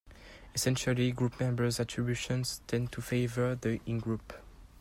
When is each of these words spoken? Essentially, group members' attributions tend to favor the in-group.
Essentially, 0.55 1.11
group 1.11 1.39
members' 1.39 1.79
attributions 1.79 2.61
tend 2.65 2.91
to 2.91 3.03
favor 3.03 3.53
the 3.53 3.79
in-group. 3.85 4.33